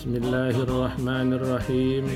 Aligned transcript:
Bismillahirrahmanirrahim. 0.00 2.08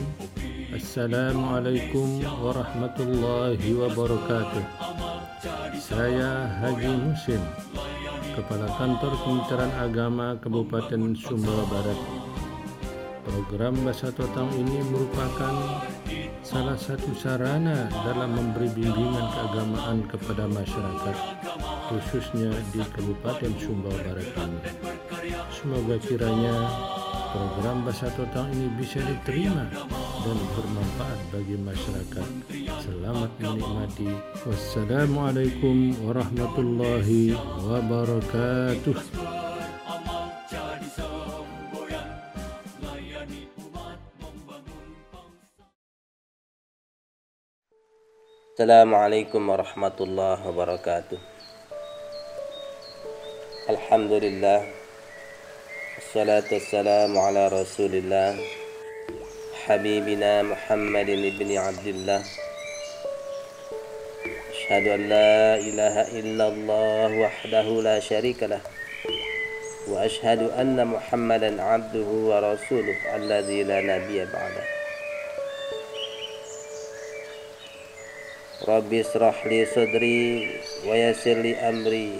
Assalamualaikum 0.72 2.24
warahmatullahi 2.40 3.76
wabarakatuh. 3.76 4.64
Saya 5.76 6.48
Haji 6.64 6.96
Musim 7.04 7.44
Kepala 8.32 8.72
Kantor 8.80 9.12
Kementerian 9.20 9.68
Agama 9.76 10.32
Kabupaten 10.40 11.12
Sumbawa 11.12 11.68
Barat. 11.68 12.00
Program 13.20 13.76
Bahasa 13.84 14.08
Totang 14.16 14.48
ini 14.56 14.80
merupakan 14.88 15.84
salah 16.40 16.80
satu 16.80 17.12
sarana 17.12 17.92
dalam 18.00 18.32
memberi 18.32 18.72
bimbingan 18.72 19.28
keagamaan 19.28 20.08
kepada 20.08 20.48
masyarakat 20.48 21.16
khususnya 21.92 22.48
di 22.72 22.80
Kabupaten 22.80 23.52
Sumbawa 23.60 24.00
Barat 24.08 24.32
ini. 24.40 24.72
Semoga 25.52 26.00
kiranya 26.00 26.72
program 27.34 27.82
Bahasa 27.82 28.06
Totang 28.14 28.46
ini 28.54 28.70
bisa 28.78 29.02
diterima 29.02 29.66
dan 30.22 30.38
bermanfaat 30.54 31.18
bagi 31.34 31.58
masyarakat. 31.58 32.28
Selamat 32.78 33.30
menikmati. 33.42 34.06
Wassalamualaikum 34.46 35.98
warahmatullahi 36.06 37.34
wabarakatuh. 37.66 38.94
Assalamualaikum 48.54 49.42
warahmatullahi 49.42 50.38
wabarakatuh. 50.46 51.18
Alhamdulillah. 53.66 54.83
والصلاة 56.14 56.46
والسلام 56.52 57.18
على 57.18 57.48
رسول 57.48 57.94
الله 57.94 58.38
حبيبنا 59.66 60.42
محمد 60.42 61.06
بن 61.38 61.56
عبد 61.58 61.86
الله 61.86 62.22
أشهد 64.50 64.86
أن 64.86 65.08
لا 65.08 65.58
إله 65.58 65.96
إلا 66.18 66.48
الله 66.48 67.18
وحده 67.18 67.66
لا 67.82 68.00
شريك 68.00 68.42
له. 68.42 68.60
وأشهد 69.90 70.54
أن 70.54 70.86
محمدا 70.86 71.62
عبده 71.62 72.08
ورسوله 72.30 73.16
الذي 73.16 73.62
لا 73.62 73.80
نبي 73.82 74.24
بعده. 74.24 74.64
رب 78.68 78.94
اشرح 78.94 79.46
لي 79.46 79.66
صدري 79.66 80.50
ويسر 80.86 81.34
لي 81.42 81.54
أمري. 81.56 82.18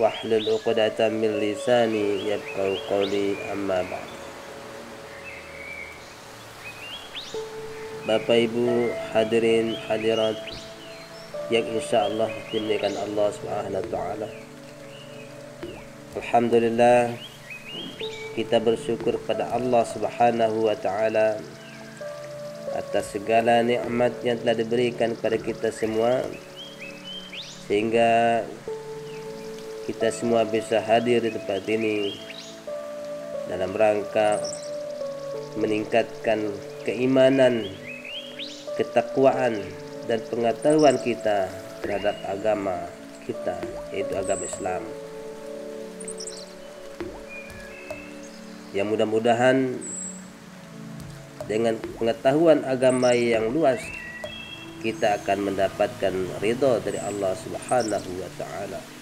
Wahlul 0.00 0.56
'uqdatam 0.56 1.12
min 1.20 1.36
lisani 1.36 2.24
yafqahu 2.24 2.80
qawli 2.88 3.36
amma 3.52 3.84
ba'd. 3.84 4.08
Bapak 8.08 8.48
Ibu 8.48 8.88
hadirin 9.12 9.76
hadirat 9.84 10.40
yang 11.52 11.68
insyaallah 11.68 12.32
dimuliakan 12.48 12.96
Allah 12.96 13.28
Subhanahu 13.36 13.76
wa 13.84 13.90
taala. 13.92 14.28
Alhamdulillah 16.16 17.12
kita 18.34 18.56
bersyukur 18.56 19.20
kepada 19.20 19.52
Allah 19.52 19.84
Subhanahu 19.84 20.64
wa 20.64 20.76
taala 20.80 21.36
atas 22.72 23.12
segala 23.12 23.60
nikmat 23.60 24.16
yang 24.24 24.40
telah 24.40 24.56
diberikan 24.56 25.12
kepada 25.12 25.36
kita 25.36 25.68
semua 25.68 26.24
sehingga 27.68 28.42
kita 29.90 30.14
semua 30.14 30.46
bisa 30.46 30.78
hadir 30.78 31.18
di 31.18 31.34
tempat 31.34 31.66
ini 31.66 32.14
dalam 33.50 33.74
rangka 33.74 34.38
meningkatkan 35.58 36.46
keimanan, 36.86 37.66
ketakwaan 38.78 39.58
dan 40.06 40.22
pengetahuan 40.30 40.94
kita 41.02 41.50
terhadap 41.82 42.14
agama 42.22 42.86
kita 43.26 43.58
yaitu 43.90 44.14
agama 44.14 44.46
Islam. 44.46 44.82
Yang 48.70 48.86
mudah-mudahan 48.94 49.74
dengan 51.50 51.74
pengetahuan 51.98 52.62
agama 52.62 53.10
yang 53.10 53.50
luas 53.50 53.82
kita 54.86 55.18
akan 55.18 55.50
mendapatkan 55.50 56.14
ridho 56.38 56.78
dari 56.78 57.02
Allah 57.02 57.34
Subhanahu 57.34 58.10
wa 58.22 58.30
taala. 58.38 58.99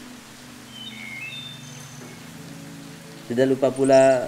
Tidak 3.29 3.45
lupa 3.45 3.69
pula 3.69 4.25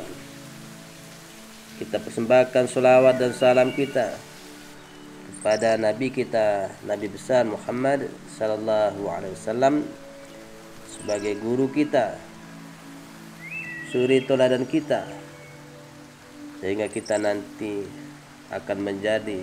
kita 1.80 1.96
persembahkan 1.96 2.68
salawat 2.68 3.16
dan 3.16 3.32
salam 3.32 3.72
kita 3.72 4.12
kepada 5.40 5.80
nabi 5.80 6.12
kita 6.12 6.68
Nabi 6.84 7.08
besar 7.08 7.48
Muhammad 7.48 8.12
sallallahu 8.36 9.00
alaihi 9.08 9.32
wasallam 9.32 9.88
sebagai 10.84 11.40
guru 11.40 11.72
kita 11.72 12.20
suri 13.88 14.20
toladan 14.28 14.68
kita 14.68 15.08
sehingga 16.60 16.92
kita 16.92 17.16
nanti 17.16 17.80
akan 18.52 18.78
menjadi 18.84 19.40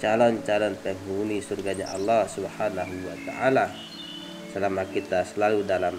calon-calon 0.00 0.80
penghuni 0.80 1.44
surganya 1.44 1.92
Allah 1.92 2.24
Subhanahu 2.28 2.94
wa 3.04 3.16
taala. 3.28 3.66
Selama 4.56 4.88
kita 4.88 5.26
selalu 5.26 5.66
dalam 5.66 5.98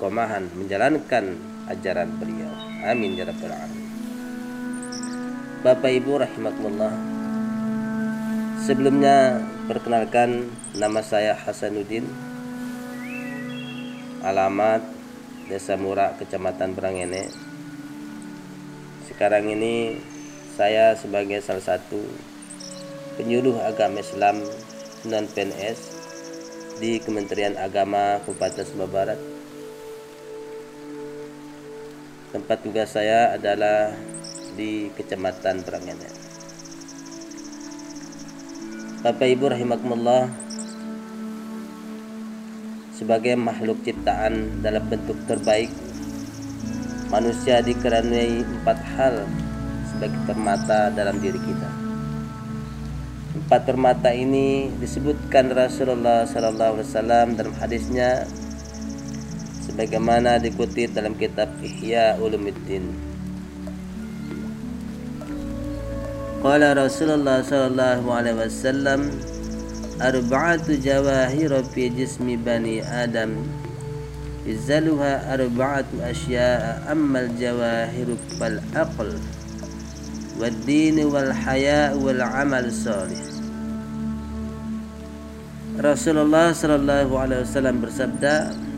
keistiqomahan 0.00 0.48
menjalankan 0.56 1.36
ajaran 1.68 2.08
beliau. 2.16 2.48
Amin 2.88 3.20
ya 3.20 3.28
rabbal 3.28 3.52
alamin. 3.52 3.84
Bapak 5.60 5.92
Ibu 5.92 6.24
rahimakumullah. 6.24 6.96
Sebelumnya 8.64 9.44
perkenalkan 9.68 10.48
nama 10.80 11.04
saya 11.04 11.36
Hasanuddin. 11.36 12.08
Alamat 14.24 14.80
Desa 15.52 15.76
Murak, 15.76 16.16
Kecamatan 16.16 16.72
Berangene. 16.72 17.28
Sekarang 19.04 19.52
ini 19.52 20.00
saya 20.56 20.96
sebagai 20.96 21.44
salah 21.44 21.76
satu 21.76 22.00
penyuluh 23.20 23.60
agama 23.60 24.00
Islam 24.00 24.40
non 25.04 25.28
PNS 25.28 26.00
di 26.80 26.96
Kementerian 27.04 27.60
Agama 27.60 28.16
Kabupaten 28.24 28.64
Sumbawa 28.64 28.88
Barat. 28.88 29.39
Tempat 32.30 32.62
tugas 32.62 32.94
saya 32.94 33.34
adalah 33.34 33.90
di 34.54 34.86
Kecamatan 34.94 35.66
Berangene. 35.66 36.06
Bapak 39.02 39.26
Ibu 39.26 39.50
rahimakumullah 39.50 40.30
sebagai 42.94 43.34
makhluk 43.34 43.82
ciptaan 43.82 44.62
dalam 44.62 44.86
bentuk 44.86 45.18
terbaik 45.26 45.74
manusia 47.10 47.66
dikarenai 47.66 48.46
empat 48.46 48.78
hal 48.94 49.26
sebagai 49.90 50.22
permata 50.22 50.94
dalam 50.94 51.18
diri 51.18 51.40
kita. 51.42 51.70
Empat 53.42 53.66
permata 53.66 54.14
ini 54.14 54.70
disebutkan 54.78 55.50
Rasulullah 55.50 56.30
Wasallam 56.30 57.34
dalam 57.34 57.58
hadisnya 57.58 58.22
sebagaimana 59.80 60.36
dikutip 60.36 60.92
dalam 60.92 61.16
kitab 61.16 61.48
Ihya 61.64 62.20
Ulumuddin. 62.20 62.84
Qala 66.44 66.76
Rasulullah 66.76 67.40
sallallahu 67.40 68.04
alaihi 68.12 68.36
wasallam 68.44 69.08
arba'atu 69.96 70.76
jawahir 70.84 71.48
fi 71.72 71.88
jismi 71.96 72.36
bani 72.36 72.84
Adam 72.84 73.40
izaluha 74.44 75.24
arba'atu 75.32 76.04
asya'a 76.04 76.84
ammal 76.92 77.32
jawahiru 77.40 78.20
fal 78.36 78.60
aql 78.76 79.16
wad 80.36 80.56
din 80.68 81.00
wal 81.08 81.32
haya 81.32 81.96
wal 81.96 82.20
amal 82.20 82.68
salih 82.68 83.20
Rasulullah 85.80 86.52
sallallahu 86.52 87.16
alaihi 87.16 87.48
wasallam 87.48 87.80
bersabda 87.80 88.68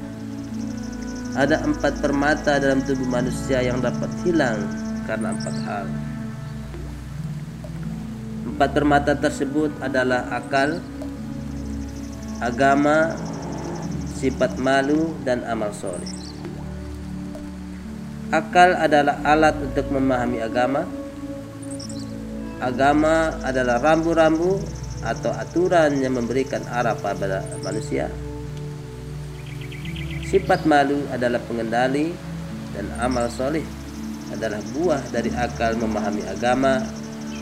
ada 1.33 1.65
empat 1.65 2.01
permata 2.05 2.61
dalam 2.61 2.85
tubuh 2.85 3.09
manusia 3.09 3.65
yang 3.65 3.81
dapat 3.81 4.09
hilang 4.25 4.61
karena 5.09 5.33
empat 5.33 5.57
hal 5.65 5.87
empat 8.53 8.71
permata 8.79 9.13
tersebut 9.17 9.73
adalah 9.81 10.29
akal 10.29 10.79
agama 12.43 13.15
sifat 14.23 14.55
malu 14.59 15.19
dan 15.27 15.43
amal 15.51 15.75
soleh. 15.75 16.07
Akal 18.31 18.79
adalah 18.79 19.19
alat 19.27 19.59
untuk 19.59 19.91
memahami 19.91 20.39
agama. 20.47 20.87
Agama 22.63 23.35
adalah 23.43 23.83
rambu-rambu 23.83 24.63
atau 25.03 25.35
aturan 25.35 25.99
yang 25.99 26.15
memberikan 26.15 26.63
arah 26.71 26.95
pada 26.95 27.43
manusia. 27.67 28.07
Sifat 30.33 30.65
malu 30.65 31.05
adalah 31.13 31.37
pengendali 31.45 32.09
dan 32.73 32.89
amal 33.05 33.29
soleh 33.29 33.61
adalah 34.33 34.65
buah 34.73 35.05
dari 35.13 35.29
akal 35.29 35.77
memahami 35.77 36.25
agama 36.25 36.81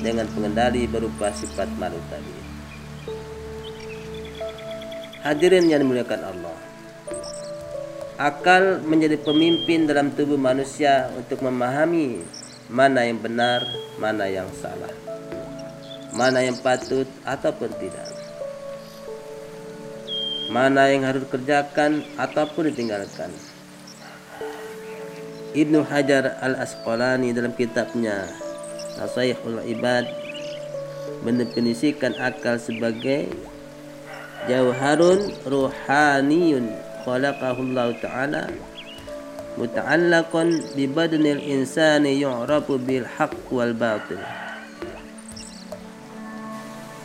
dengan 0.02 0.26
pengendali 0.34 0.90
berupa 0.90 1.30
sifat 1.30 1.70
malu 1.78 2.02
tadi. 2.10 2.34
Hadirin 5.22 5.70
yang 5.70 5.86
dimuliakan 5.86 6.34
Allah. 6.34 6.58
Akal 8.18 8.82
menjadi 8.82 9.22
pemimpin 9.22 9.86
dalam 9.86 10.10
tubuh 10.10 10.34
manusia 10.34 11.14
untuk 11.14 11.46
memahami 11.46 12.26
mana 12.66 13.06
yang 13.06 13.22
benar, 13.22 13.62
mana 14.02 14.26
yang 14.26 14.50
salah, 14.58 14.90
mana 16.10 16.42
yang 16.42 16.58
patut 16.58 17.06
ataupun 17.22 17.70
tidak, 17.78 18.10
mana 20.50 20.90
yang 20.90 21.06
harus 21.06 21.22
dikerjakan 21.30 22.02
ataupun 22.18 22.74
ditinggalkan. 22.74 23.30
Ibnu 25.54 25.86
Hajar 25.86 26.38
Al-Asqalani 26.42 27.30
dalam 27.30 27.54
kitabnya 27.54 28.26
Nasaihul 28.98 29.62
Ibad 29.66 30.10
mendefinisikan 31.22 32.18
akal 32.18 32.58
sebagai 32.58 33.30
jauharun 34.50 35.30
ruhaniyun 35.46 36.70
khalaqahu 37.06 37.60
Allah 37.70 37.88
taala 38.02 38.42
muta'allaqan 39.58 40.74
bi 40.78 40.86
badnil 40.86 41.42
insani 41.42 42.18
yu'rafu 42.18 42.78
bil 42.78 43.06
haqq 43.06 43.46
wal 43.50 43.74
batil 43.74 44.22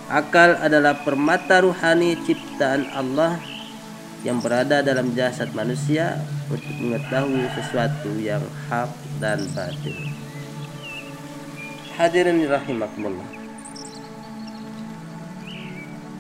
Akal 0.06 0.54
adalah 0.62 1.02
permata 1.02 1.66
ruhani 1.66 2.14
ciptaan 2.30 2.86
Allah 2.94 3.42
yang 4.22 4.38
berada 4.38 4.86
dalam 4.86 5.18
jasad 5.18 5.50
manusia 5.58 6.22
untuk 6.46 6.78
mengetahui 6.78 7.50
sesuatu 7.58 8.14
yang 8.22 8.46
hak 8.70 8.94
dan 9.18 9.42
batil. 9.58 9.98
Hadirin 11.98 12.46
rahimakumullah. 12.46 13.30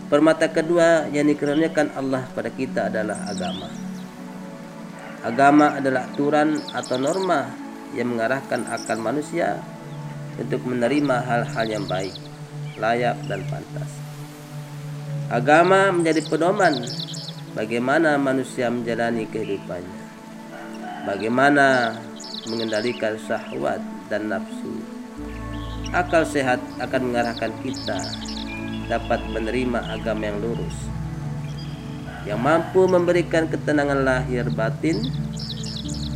Permata 0.09 0.49
kedua 0.49 1.05
yang 1.13 1.29
dikaruniakan 1.29 1.93
Allah 1.93 2.25
pada 2.33 2.49
kita 2.49 2.89
adalah 2.89 3.21
agama. 3.29 3.69
Agama 5.21 5.77
adalah 5.77 6.09
aturan 6.09 6.57
atau 6.73 6.97
norma 6.97 7.49
yang 7.93 8.13
mengarahkan 8.17 8.65
akal 8.65 8.97
manusia 8.97 9.61
untuk 10.41 10.61
menerima 10.65 11.21
hal-hal 11.25 11.65
yang 11.65 11.85
baik, 11.89 12.13
layak 12.79 13.17
dan 13.27 13.41
pantas. 13.47 13.91
Agama 15.31 15.89
menjadi 15.89 16.21
pedoman 16.27 16.85
bagaimana 17.57 18.19
manusia 18.19 18.69
menjalani 18.69 19.25
kehidupannya. 19.25 20.03
Bagaimana 21.05 21.97
mengendalikan 22.49 23.17
syahwat 23.21 23.81
dan 24.09 24.29
nafsu. 24.29 24.81
Akal 25.93 26.27
sehat 26.27 26.59
akan 26.81 27.13
mengarahkan 27.13 27.53
kita 27.61 27.99
dapat 28.85 29.21
menerima 29.31 29.79
agama 29.95 30.29
yang 30.29 30.37
lurus 30.41 30.95
yang 32.25 32.41
mampu 32.41 32.89
memberikan 32.89 33.45
ketenangan 33.45 34.01
lahir 34.01 34.49
batin 34.49 34.97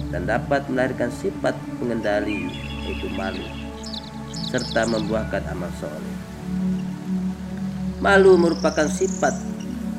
dan 0.10 0.26
dapat 0.26 0.66
melahirkan 0.66 1.14
sifat 1.14 1.54
pengendali 1.78 2.50
yaitu 2.82 3.06
malu 3.14 3.46
serta 4.50 4.90
membuahkan 4.90 5.46
amal 5.54 5.70
soleh. 5.78 6.19
Malu 8.00 8.40
merupakan 8.40 8.88
sifat 8.88 9.36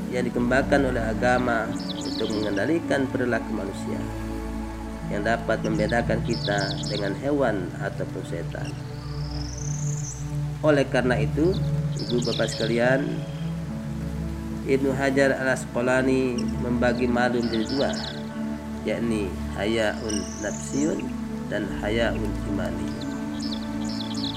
yang 0.08 0.24
dikembangkan 0.24 0.88
oleh 0.88 1.04
agama 1.04 1.68
untuk 2.00 2.32
mengendalikan 2.32 3.04
perilaku 3.08 3.50
manusia 3.52 4.00
yang 5.10 5.26
dapat 5.26 5.60
membedakan 5.66 6.22
kita 6.22 6.80
dengan 6.86 7.12
hewan 7.18 7.68
ataupun 7.82 8.22
setan. 8.24 8.70
Oleh 10.60 10.86
karena 10.86 11.16
itu, 11.18 11.56
ibu 11.98 12.16
bapak 12.24 12.52
sekalian, 12.52 13.04
Ibnu 14.68 14.92
Hajar 14.92 15.34
al 15.40 15.56
Asqalani 15.56 16.36
membagi 16.62 17.08
malu 17.08 17.42
menjadi 17.42 17.66
dua, 17.74 17.90
yakni 18.84 19.32
hayaun 19.56 20.20
nafsiyun 20.44 20.98
dan 21.48 21.64
hayaun 21.80 22.30
imani. 22.46 22.88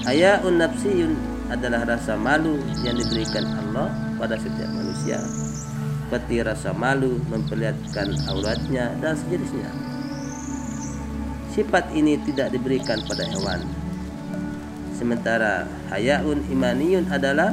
Hayaun 0.04 0.58
nafsiyun 0.58 1.12
adalah 1.52 1.84
rasa 1.84 2.16
malu 2.16 2.60
yang 2.84 2.96
diberikan 2.96 3.44
Allah 3.44 3.92
pada 4.16 4.36
setiap 4.40 4.70
manusia, 4.72 5.20
seperti 6.06 6.40
rasa 6.40 6.70
malu 6.72 7.20
memperlihatkan 7.28 8.14
auratnya 8.32 8.94
dan 9.02 9.18
sejenisnya. 9.18 9.70
Sifat 11.52 11.92
ini 11.94 12.18
tidak 12.24 12.50
diberikan 12.50 12.98
pada 13.06 13.22
hewan, 13.30 13.62
Sementara 14.94 15.66
hayaun 15.90 16.38
imaniyun 16.54 17.10
adalah 17.10 17.50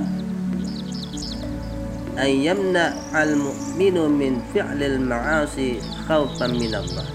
ayyamna 2.21 2.93
al 3.17 3.33
mu'minu 3.33 4.05
min 4.13 4.37
fi'lil 4.53 5.01
ma'asi 5.01 5.81
khawfan 6.05 6.53
min 6.53 6.69
Allah. 6.69 7.07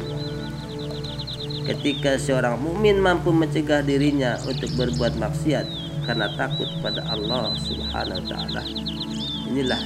Ketika 1.62 2.18
seorang 2.18 2.58
mukmin 2.58 2.98
mampu 2.98 3.30
mencegah 3.30 3.86
dirinya 3.86 4.34
untuk 4.50 4.70
berbuat 4.74 5.14
maksiat 5.14 5.85
karena 6.06 6.30
takut 6.38 6.70
pada 6.80 7.02
Allah 7.10 7.50
Subhanahu 7.58 8.22
wa 8.22 8.26
taala. 8.30 8.62
Inilah 9.50 9.82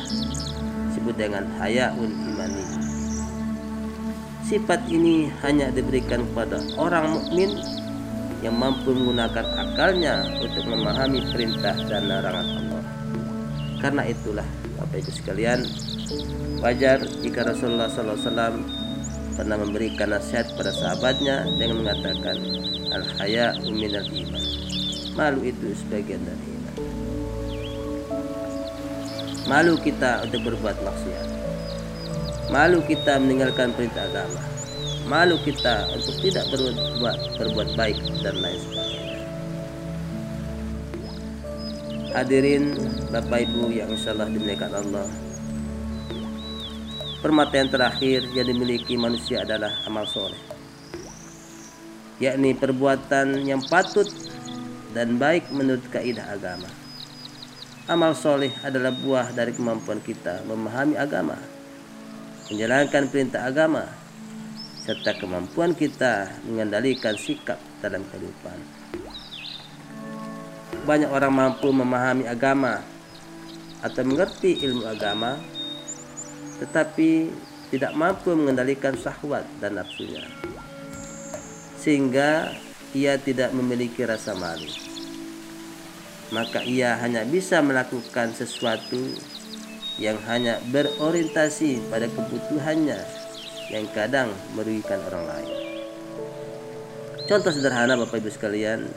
disebut 0.93 1.17
dengan 1.17 1.49
hayaun 1.57 2.13
imani. 2.13 2.65
Sifat 4.45 4.85
ini 4.93 5.33
hanya 5.41 5.73
diberikan 5.73 6.27
kepada 6.31 6.61
orang 6.77 7.17
mukmin 7.17 7.57
yang 8.45 8.57
mampu 8.57 8.93
menggunakan 8.93 9.47
akalnya 9.57 10.29
untuk 10.41 10.65
memahami 10.69 11.25
perintah 11.33 11.77
dan 11.89 12.09
larangan 12.09 12.49
Allah. 12.49 12.85
Karena 13.81 14.03
itulah 14.05 14.49
Bapak 14.77 15.07
Ibu 15.07 15.13
sekalian, 15.13 15.61
wajar 16.61 17.01
jika 17.21 17.49
Rasulullah 17.49 17.89
SAW 17.89 18.61
pernah 19.37 19.57
memberikan 19.57 20.13
nasihat 20.13 20.53
pada 20.53 20.73
sahabatnya 20.73 21.49
dengan 21.57 21.85
mengatakan 21.85 22.37
al 22.93 23.05
haya 23.17 23.57
minal 23.65 24.05
iman. 24.05 24.70
Malu 25.19 25.41
itu 25.47 25.75
sebagian 25.75 26.23
dari 26.23 26.45
iman. 26.55 26.77
Malu 29.51 29.75
kita 29.83 30.27
untuk 30.27 30.41
berbuat 30.47 30.77
maksiat. 30.83 31.27
Malu 32.51 32.83
kita 32.87 33.19
meninggalkan 33.19 33.75
perintah 33.75 34.07
agama 34.11 34.51
malu 35.11 35.35
kita 35.43 35.91
untuk 35.91 36.15
tidak 36.23 36.47
berbuat 36.55 37.19
berbuat 37.35 37.69
baik 37.75 37.99
dan 38.23 38.39
lain 38.39 38.61
sebagainya. 38.63 39.19
Hadirin 42.15 42.65
Bapak 43.11 43.43
Ibu 43.51 43.75
yang 43.75 43.91
insyaallah 43.91 44.31
dimuliakan 44.31 44.73
Allah. 44.87 45.09
Permata 47.21 47.59
yang 47.59 47.71
terakhir 47.75 48.23
yang 48.33 48.47
dimiliki 48.49 48.95
manusia 48.95 49.43
adalah 49.43 49.75
amal 49.85 50.07
soleh 50.07 50.39
yakni 52.21 52.53
perbuatan 52.53 53.49
yang 53.49 53.65
patut 53.65 54.05
dan 54.91 55.19
baik 55.19 55.51
menurut 55.55 55.85
kaidah 55.91 56.27
agama. 56.31 56.71
Amal 57.91 58.15
soleh 58.15 58.55
adalah 58.63 58.95
buah 58.95 59.35
dari 59.35 59.51
kemampuan 59.51 59.99
kita 59.99 60.47
memahami 60.47 60.95
agama, 60.95 61.39
menjalankan 62.47 63.11
perintah 63.11 63.51
agama, 63.51 63.91
serta 64.87 65.19
kemampuan 65.19 65.75
kita 65.75 66.31
mengendalikan 66.47 67.19
sikap 67.19 67.59
dalam 67.83 68.07
kehidupan. 68.11 68.59
Banyak 70.87 71.11
orang 71.11 71.35
mampu 71.35 71.69
memahami 71.75 72.31
agama 72.31 72.79
atau 73.83 74.03
mengerti 74.07 74.63
ilmu 74.63 74.87
agama, 74.87 75.39
tetapi 76.63 77.31
tidak 77.75 77.93
mampu 77.95 78.35
mengendalikan 78.39 78.95
syahwat 78.95 79.47
dan 79.59 79.79
nafsunya, 79.79 80.27
sehingga 81.79 82.51
ia 82.97 83.19
tidak 83.21 83.55
memiliki 83.55 84.03
rasa 84.03 84.35
malu. 84.35 84.71
Maka 86.31 86.63
ia 86.63 86.95
hanya 86.99 87.27
bisa 87.27 87.59
melakukan 87.59 88.31
sesuatu 88.35 88.99
yang 89.99 90.17
hanya 90.31 90.63
berorientasi 90.71 91.91
pada 91.91 92.07
kebutuhannya 92.07 93.01
yang 93.71 93.87
kadang 93.95 94.31
merugikan 94.55 94.99
orang 95.11 95.25
lain. 95.27 95.51
Contoh 97.31 97.55
sederhana 97.55 97.95
Bapak 97.95 98.19
Ibu 98.19 98.31
sekalian 98.31 98.91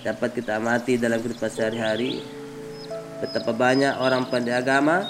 dapat 0.00 0.32
kita 0.32 0.56
amati 0.56 0.96
dalam 0.96 1.20
kehidupan 1.20 1.50
sehari-hari 1.52 2.22
betapa 3.20 3.52
banyak 3.52 3.96
orang 3.98 4.28
pandai 4.30 4.56
agama 4.56 5.04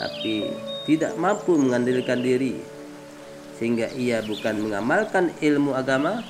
tapi 0.00 0.50
tidak 0.88 1.14
mampu 1.14 1.54
mengandalkan 1.54 2.24
diri 2.24 2.58
sehingga 3.54 3.92
ia 3.94 4.24
bukan 4.24 4.66
mengamalkan 4.66 5.30
ilmu 5.38 5.76
agama 5.78 6.24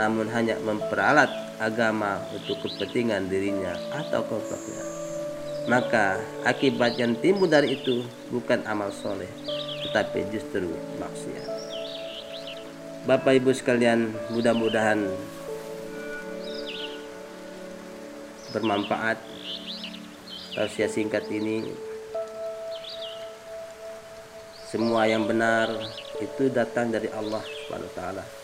namun 0.00 0.32
hanya 0.32 0.56
memperalat 0.64 1.28
agama 1.60 2.24
untuk 2.32 2.56
kepentingan 2.64 3.28
dirinya 3.28 3.76
atau 3.92 4.24
kelompoknya. 4.24 4.82
Maka 5.68 6.16
akibat 6.48 6.96
yang 6.96 7.12
timbul 7.20 7.44
dari 7.44 7.76
itu 7.76 8.00
bukan 8.32 8.64
amal 8.64 8.88
soleh 8.88 9.28
tetapi 9.84 10.24
justru 10.32 10.72
maksiat. 10.96 11.48
Bapak 13.04 13.44
Ibu 13.44 13.52
sekalian, 13.52 14.12
mudah-mudahan 14.32 15.04
bermanfaat 18.56 19.20
tausiah 20.56 20.88
singkat 20.90 21.28
ini 21.28 21.70
semua 24.66 25.06
yang 25.06 25.28
benar 25.28 25.70
itu 26.18 26.50
datang 26.50 26.90
dari 26.90 27.06
Allah 27.14 27.42
Subhanahu 27.46 27.90
wa 27.90 27.94
taala 27.94 28.39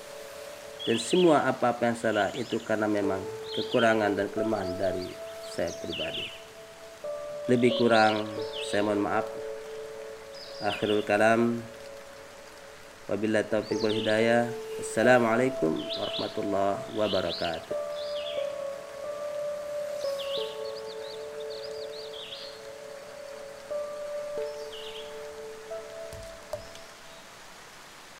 dan 0.87 1.03
semua 1.03 1.43
apa-apa 1.51 1.91
yang 1.91 1.99
salah 1.99 2.31
itu 2.39 2.63
karena 2.63 2.87
memang 2.87 3.19
kekurangan 3.59 4.15
dan 4.15 4.31
kelemahan 4.31 4.71
dari 4.79 5.11
saya 5.51 5.75
pribadi. 5.83 6.31
Lebih 7.51 7.75
kurang 7.75 8.23
saya 8.71 8.87
mohon 8.87 9.03
maaf. 9.03 9.27
Akhirul 10.63 11.03
kalam. 11.03 11.59
Wabillahi 13.07 13.47
taufiq 13.51 13.83
wal 13.83 13.95
hidayah. 13.95 14.47
Assalamualaikum 14.83 15.75
warahmatullahi 15.75 16.79
wabarakatuh 16.95 17.86